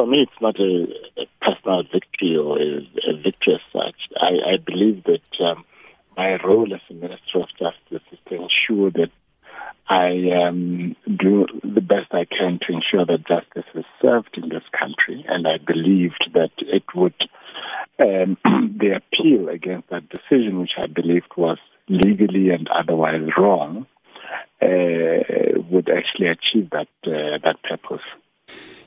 for 0.00 0.06
me, 0.06 0.22
it's 0.22 0.40
not 0.40 0.58
a, 0.58 0.86
a 1.20 1.26
personal 1.42 1.82
victory 1.82 2.34
or 2.34 2.58
a, 2.58 2.78
a, 3.10 3.22
victory 3.22 3.54
as 3.54 3.60
such. 3.70 3.96
I, 4.16 4.54
I 4.54 4.56
believe 4.56 5.04
that 5.04 5.44
um, 5.44 5.64
my 6.16 6.42
role 6.42 6.72
as 6.72 6.80
a 6.88 6.94
Minister 6.94 7.40
of 7.40 7.48
Justice 7.58 8.06
is 8.10 8.18
to 8.30 8.34
ensure 8.34 8.90
that 8.92 9.10
I 9.90 10.46
um, 10.48 10.96
do 11.04 11.46
the 11.62 11.82
best 11.82 12.12
I 12.12 12.24
can 12.24 12.60
to 12.66 12.72
ensure 12.72 13.04
that 13.04 13.26
justice 13.28 13.70
is 13.74 13.84
served 14.00 14.38
in 14.38 14.48
this 14.48 14.62
country, 14.72 15.22
and 15.28 15.46
I 15.46 15.58
believed 15.58 16.30
that 16.32 16.52
it 16.60 16.84
would 16.94 17.20
um, 17.98 18.38
the 18.78 18.96
appeal 18.96 19.50
against 19.50 19.90
that 19.90 20.08
decision, 20.08 20.60
which 20.60 20.78
I 20.78 20.86
believed 20.86 21.32
was 21.36 21.58
legally 21.88 22.48
and 22.48 22.68
otherwise 22.68 23.28
wrong, 23.36 23.86
uh, 24.62 25.60
would 25.70 25.90
actually 25.90 26.28
achieve 26.28 26.70
that 26.70 26.88
uh, 27.04 27.36
that 27.44 27.56
purpose. 27.68 28.04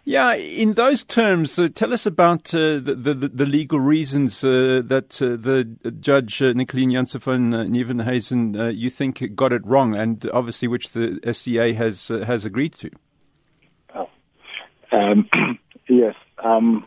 Yeah, 0.06 0.34
in 0.34 0.74
those 0.74 1.06
terms, 1.06 1.58
uh, 1.58 1.70
tell 1.74 1.94
us 1.94 2.06
about 2.06 2.54
uh, 2.54 2.80
the, 2.80 2.94
the, 2.96 3.14
the 3.30 3.46
legal 3.46 3.80
reasons 3.80 4.44
uh, 4.44 4.82
that 4.84 5.22
uh, 5.22 5.38
the 5.38 5.64
judge 6.02 6.42
uh, 6.42 6.52
Nicoline 6.52 6.92
Janse 6.92 7.22
van 7.22 7.54
uh, 7.54 7.64
Nieuwenhuizen 7.64 8.60
uh, 8.60 8.68
you 8.68 8.90
think 8.90 9.34
got 9.34 9.54
it 9.54 9.66
wrong, 9.66 9.96
and 9.96 10.30
obviously 10.34 10.68
which 10.68 10.92
the 10.92 11.22
SCA 11.32 11.74
has 11.74 12.10
has 12.10 12.44
agreed 12.44 12.74
to. 12.74 12.90
Oh. 13.96 14.10
Um, 14.92 15.30
yes. 15.88 16.16
Um, 16.44 16.86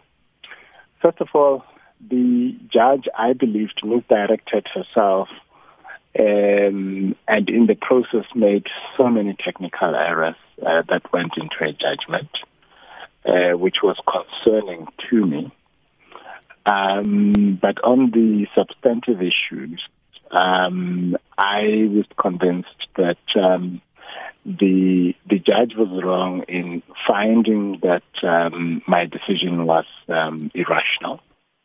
first 1.00 1.22
of 1.22 1.28
all, 1.32 1.64
the 2.10 2.54
judge, 2.70 3.08
I 3.18 3.32
believe, 3.32 3.70
misdirected 3.82 4.66
herself, 4.74 5.30
um, 6.18 7.16
and 7.26 7.48
in 7.48 7.66
the 7.66 7.78
process 7.80 8.26
made 8.34 8.66
so 8.98 9.08
many 9.08 9.34
technical 9.42 9.94
errors 9.94 10.36
that 10.58 11.10
went 11.14 11.32
into 11.38 11.64
a 11.64 11.72
judgment 11.72 12.28
uh, 13.26 13.56
which 13.56 13.76
was 13.82 13.96
concerning 14.06 14.86
to 15.10 15.26
me. 15.26 15.52
Um, 16.76 17.58
but 17.60 17.82
on 17.84 18.10
the 18.10 18.46
substantive 18.54 19.20
issues, 19.22 19.82
um, 20.30 21.16
I 21.38 21.88
was 21.88 22.06
convinced 22.20 22.88
that 22.96 23.18
um, 23.36 23.80
the 24.44 25.14
the 25.28 25.38
judge 25.38 25.74
was 25.76 26.02
wrong 26.04 26.42
in 26.48 26.82
finding 27.06 27.80
that 27.82 28.02
um, 28.22 28.82
my 28.86 29.06
decision 29.06 29.66
was 29.66 29.86
um, 30.08 30.50
irrational 30.54 31.20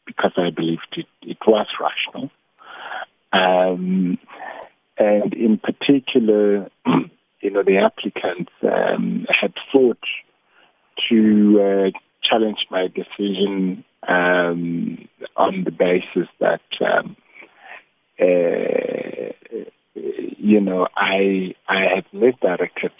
because 0.06 0.34
I 0.38 0.50
believed 0.50 0.88
it, 0.98 1.08
it 1.22 1.38
was 1.46 1.68
rational. 1.80 2.32
Um, 3.34 4.18
and 4.98 5.34
in 5.34 5.58
particular, 5.58 6.70
you 7.42 7.50
know, 7.50 7.64
the 7.64 7.78
applicants 7.78 8.52
had 8.62 9.54
thought 9.72 10.04
to 11.10 11.92
uh, 11.96 12.00
challenge 12.22 12.68
my 12.70 12.88
decision 12.88 13.84
um, 14.08 14.91
on 15.42 15.64
the 15.64 15.72
basis 15.72 16.30
that, 16.40 16.62
um, 16.82 17.16
uh, 18.20 19.34
you 19.96 20.62
know, 20.62 20.88
I 20.96 21.56
I 21.68 21.82
had 21.96 22.06
misdirected 22.14 22.92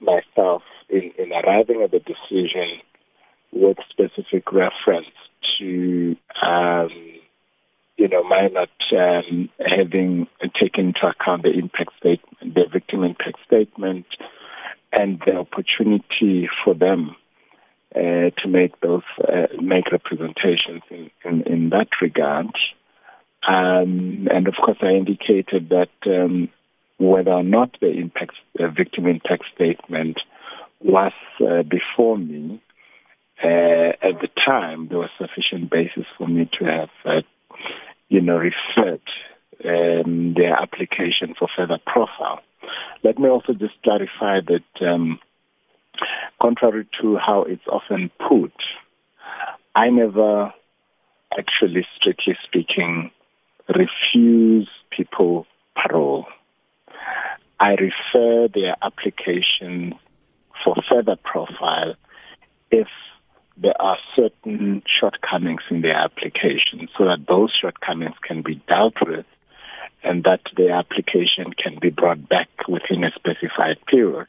myself 0.00 0.62
in, 0.88 1.12
in 1.16 1.32
arriving 1.32 1.82
at 1.82 1.92
the 1.92 2.00
decision 2.00 2.80
with 3.52 3.78
specific 3.88 4.52
reference 4.52 5.14
to, 5.58 6.16
um, 6.42 6.90
you 7.96 8.08
know, 8.08 8.24
my 8.24 8.48
not 8.48 8.70
um, 8.92 9.48
having 9.60 10.26
taken 10.60 10.88
into 10.88 11.06
account 11.06 11.44
the 11.44 11.52
impact 11.52 11.92
statement, 11.98 12.54
the 12.54 12.64
victim 12.72 13.04
impact 13.04 13.38
statement, 13.46 14.06
and 14.92 15.20
the 15.24 15.36
opportunity 15.36 16.48
for 16.64 16.74
them 16.74 17.14
uh, 17.94 18.30
to 18.40 18.48
make 18.48 18.80
those 18.80 19.02
uh, 19.20 19.46
make 19.60 19.90
representations 19.92 20.82
in, 20.90 21.10
in, 21.24 21.42
in 21.42 21.70
that 21.70 21.88
regard. 22.00 22.48
Um, 23.46 24.28
and 24.34 24.48
of 24.48 24.54
course, 24.54 24.78
I 24.80 24.92
indicated 24.92 25.68
that 25.68 25.90
um, 26.06 26.48
whether 26.98 27.32
or 27.32 27.42
not 27.42 27.76
the 27.80 27.90
impact 27.90 28.34
victim 28.76 29.06
impact 29.06 29.44
statement 29.54 30.18
was 30.80 31.12
uh, 31.40 31.62
before 31.62 32.16
me 32.16 32.60
uh, 33.42 33.92
at 34.00 34.20
the 34.20 34.28
time, 34.44 34.88
there 34.88 34.98
was 34.98 35.10
sufficient 35.18 35.70
basis 35.70 36.06
for 36.16 36.28
me 36.28 36.48
to 36.52 36.64
have, 36.64 36.90
uh, 37.04 37.22
you 38.08 38.20
know, 38.20 38.36
referred 38.36 39.02
um, 39.64 40.34
their 40.34 40.54
application 40.54 41.34
for 41.38 41.48
further 41.56 41.78
profile. 41.84 42.40
Let 43.02 43.18
me 43.18 43.28
also 43.28 43.52
just 43.52 43.74
clarify 43.82 44.40
that, 44.40 44.86
um, 44.86 45.18
contrary 46.44 46.86
to 47.00 47.16
how 47.16 47.44
it's 47.44 47.66
often 47.72 48.10
put, 48.18 48.52
I 49.74 49.88
never 49.88 50.52
actually, 51.38 51.86
strictly 51.96 52.36
speaking, 52.44 53.10
refuse 53.66 54.68
people 54.90 55.46
parole. 55.74 56.26
I 57.58 57.70
refer 57.70 58.48
their 58.52 58.76
application 58.82 59.94
for 60.62 60.76
further 60.86 61.16
profile 61.16 61.94
if 62.70 62.88
there 63.56 63.80
are 63.80 63.96
certain 64.14 64.82
shortcomings 65.00 65.62
in 65.70 65.80
their 65.80 65.96
application 65.96 66.88
so 66.98 67.04
that 67.04 67.24
those 67.26 67.56
shortcomings 67.58 68.16
can 68.22 68.42
be 68.42 68.60
dealt 68.68 68.96
with 69.00 69.24
and 70.02 70.24
that 70.24 70.40
the 70.58 70.70
application 70.70 71.54
can 71.56 71.78
be 71.80 71.88
brought 71.88 72.28
back 72.28 72.50
within 72.68 73.02
a 73.02 73.12
specified 73.12 73.78
period, 73.86 74.26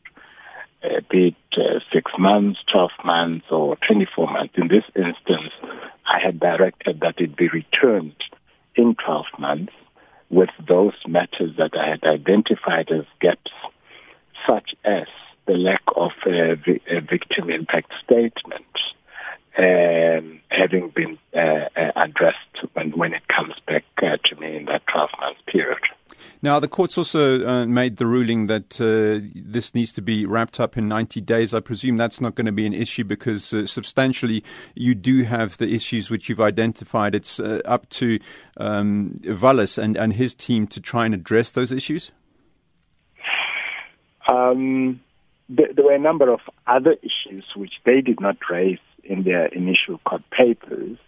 be 1.10 1.28
it 1.28 1.58
uh, 1.58 1.80
six 1.94 2.12
months, 2.18 2.60
12 2.72 2.92
months, 3.04 3.46
or 3.50 3.78
24 3.88 4.32
months. 4.32 4.54
In 4.58 4.68
this 4.68 4.84
instance, 4.96 5.52
I 6.06 6.20
had 6.24 6.40
directed 6.40 7.00
that 7.02 7.20
it 7.20 7.36
be 7.36 7.48
returned 7.50 8.16
in 8.76 8.96
12 8.96 9.26
months 9.40 9.74
with 10.30 10.50
those 10.68 10.94
matters 11.08 11.56
that 11.58 11.72
I 11.78 11.90
had 11.90 12.04
identified 12.04 12.92
as 12.92 13.06
gaps, 13.22 13.52
such 14.48 14.76
as 14.84 15.08
the 15.46 15.54
lack 15.54 15.84
of 15.96 16.12
a, 16.26 16.54
a 16.90 17.02
victim 17.02 17.50
impact 17.50 17.92
statement 18.04 18.66
um, 19.58 20.42
having 20.50 20.90
been 20.90 21.18
uh, 21.34 21.70
uh 21.78 21.92
addressed 21.96 22.74
when, 22.74 22.92
when 22.92 23.14
it 23.14 23.28
comes 23.28 23.54
back 23.66 23.86
uh, 24.04 24.18
to 24.26 24.36
me 24.36 24.58
in 24.58 24.66
that 24.66 24.86
12 24.88 25.10
month 25.20 25.38
period. 25.46 25.80
Now, 26.46 26.60
the 26.60 26.68
court's 26.68 26.96
also 26.96 27.44
uh, 27.44 27.66
made 27.66 27.98
the 27.98 28.06
ruling 28.06 28.46
that 28.46 28.80
uh, 28.80 29.28
this 29.34 29.74
needs 29.74 29.92
to 29.94 30.02
be 30.04 30.28
wrapped 30.28 30.60
up 30.60 30.78
in 30.78 30.88
90 30.88 31.20
days. 31.22 31.56
I 31.56 31.60
presume 31.60 31.98
that's 31.98 32.22
not 32.22 32.36
going 32.36 32.46
to 32.46 32.52
be 32.52 32.68
an 32.68 32.74
issue 32.74 33.04
because 33.04 33.52
uh, 33.52 33.66
substantially 33.66 34.44
you 34.76 34.94
do 34.94 35.24
have 35.24 35.58
the 35.58 35.74
issues 35.74 36.12
which 36.12 36.30
you've 36.30 36.40
identified. 36.40 37.16
It's 37.16 37.40
uh, 37.40 37.62
up 37.66 37.90
to 37.98 38.20
um, 38.58 39.20
and, 39.26 39.98
and 39.98 40.14
his 40.14 40.36
team 40.36 40.68
to 40.68 40.80
try 40.80 41.06
and 41.06 41.16
address 41.16 41.50
those 41.50 41.72
issues? 41.72 42.12
Um, 44.32 45.02
there, 45.50 45.74
there 45.74 45.86
were 45.86 45.96
a 45.96 46.00
number 46.00 46.32
of 46.32 46.42
other 46.68 46.96
issues 47.02 47.44
which 47.56 47.74
they 47.86 48.02
did 48.02 48.22
not 48.22 48.38
raise 48.52 48.78
in 49.04 49.24
their 49.24 49.48
initial 49.48 49.98
court 50.06 50.24
papers 50.30 51.00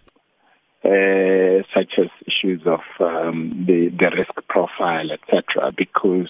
uh, 0.83 1.63
such 1.73 1.93
as 1.97 2.09
issues 2.25 2.61
of 2.65 2.81
um, 2.99 3.65
the, 3.67 3.89
the 3.89 4.11
risk 4.15 4.33
profile, 4.47 5.11
etc. 5.11 5.71
Because 5.75 6.29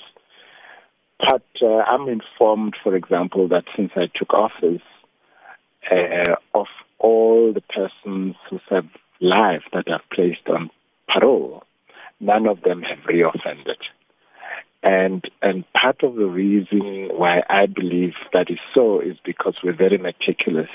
but 1.20 1.44
uh, 1.62 1.66
I'm 1.66 2.08
informed, 2.08 2.76
for 2.84 2.96
example, 2.96 3.48
that 3.48 3.64
since 3.76 3.92
I 3.96 4.08
took 4.14 4.34
office, 4.34 4.84
uh, 5.92 6.36
of 6.54 6.68
all 7.00 7.54
the 7.54 7.62
persons 7.62 8.36
who 8.50 8.60
have 8.70 8.86
life 9.20 9.64
that 9.74 9.88
are 9.90 10.02
placed 10.14 10.48
on 10.48 10.70
parole, 11.08 11.64
none 12.20 12.48
of 12.48 12.62
them 12.62 12.84
have 12.84 13.00
reoffended. 13.00 13.82
And 14.84 15.24
and 15.42 15.66
part 15.74 16.04
of 16.04 16.16
the 16.16 16.28
reason 16.28 17.10
why 17.14 17.42
I 17.50 17.66
believe 17.66 18.14
that 18.34 18.52
is 18.52 18.60
so 18.76 19.00
is 19.00 19.18
because 19.26 19.56
we're 19.64 19.76
very 19.76 19.98
meticulous 19.98 20.70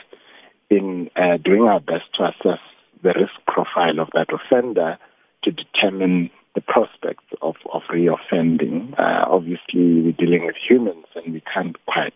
in 0.69 1.09
uh, 1.15 1.37
doing 1.37 1.63
our 1.63 1.81
best 1.81 2.13
to 2.15 2.25
assess 2.25 2.59
the 3.03 3.15
risk 3.15 3.35
profile 3.47 4.01
of 4.01 4.09
that 4.15 4.29
offender 4.33 4.99
to 5.45 5.51
determine 5.51 6.31
the 6.55 6.61
prospects 6.61 7.25
of, 7.41 7.57
of 7.73 7.83
reoffending. 7.91 8.99
Uh, 8.99 9.25
obviously, 9.27 10.03
we're 10.03 10.13
dealing 10.13 10.47
with 10.47 10.57
humans 10.69 11.07
and 11.15 11.33
we 11.33 11.43
can't 11.53 11.77
quite 11.87 12.13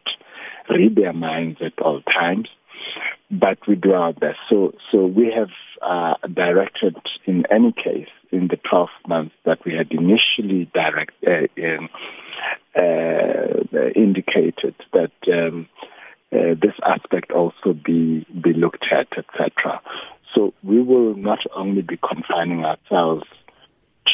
read 0.68 0.94
their 0.96 1.12
minds 1.12 1.58
at 1.64 1.78
all 1.80 2.02
times, 2.02 2.48
but 3.30 3.58
we 3.66 3.74
do 3.74 3.92
our 3.92 4.12
best. 4.12 4.38
So, 4.50 4.72
so 4.92 5.06
we 5.06 5.32
have 5.36 5.50
uh, 5.82 6.14
directed, 6.28 6.96
in 7.24 7.44
any 7.50 7.72
case, 7.72 8.08
in 8.30 8.48
the 8.48 8.58
12 8.68 8.88
months 9.08 9.34
that 9.44 9.64
we 9.64 9.74
had 9.74 9.90
initially 9.90 10.70
direct, 10.74 11.12
uh, 11.26 11.46
in, 11.56 11.88
uh, 12.76 13.88
indicated 13.94 14.74
that 14.92 15.12
um, 15.32 15.68
uh, 16.32 16.54
this 16.60 16.74
aspect 16.84 17.30
also 17.30 17.72
be 17.72 18.26
be 18.42 18.52
looked 18.52 18.84
at, 18.90 19.06
etc. 19.16 19.80
So 20.36 20.52
we 20.62 20.82
will 20.82 21.14
not 21.14 21.38
only 21.54 21.80
be 21.80 21.96
confining 21.96 22.64
ourselves 22.64 23.24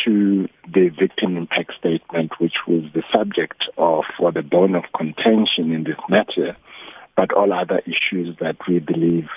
to 0.04 0.48
the 0.72 0.88
victim 0.88 1.36
impact 1.36 1.72
statement, 1.78 2.38
which 2.38 2.54
was 2.66 2.84
the 2.94 3.02
subject 3.12 3.68
of 3.76 4.04
or 4.20 4.30
the 4.30 4.42
bone 4.42 4.76
of 4.76 4.84
contention 4.96 5.72
in 5.72 5.82
this 5.82 5.98
matter, 6.08 6.56
but 7.16 7.32
all 7.32 7.52
other 7.52 7.80
issues 7.80 8.36
that 8.40 8.56
we 8.68 8.78
believe 8.78 9.28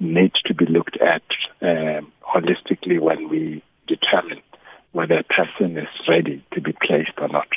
need 0.00 0.32
to 0.44 0.54
be 0.54 0.66
looked 0.66 0.98
at 0.98 1.22
um, 1.62 2.12
holistically 2.22 2.98
when 3.00 3.28
we 3.28 3.62
determine 3.86 4.42
whether 4.90 5.18
a 5.18 5.24
person 5.24 5.78
is 5.78 5.88
ready 6.08 6.44
to 6.52 6.60
be 6.60 6.72
placed 6.82 7.12
or 7.18 7.28
not. 7.28 7.48